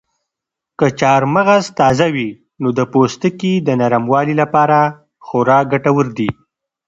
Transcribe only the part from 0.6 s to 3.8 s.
که چهارمغز تازه وي نو د پوستکي د